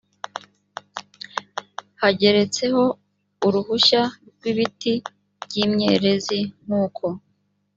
[2.01, 2.83] hageretseho
[3.47, 4.01] uruhushya
[4.35, 4.93] rw ibiti
[5.43, 7.05] by imyerezi nk uko